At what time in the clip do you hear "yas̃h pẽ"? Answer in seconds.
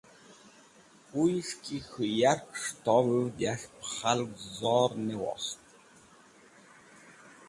3.43-3.87